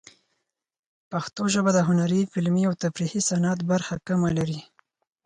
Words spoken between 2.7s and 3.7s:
تفریحي صنعت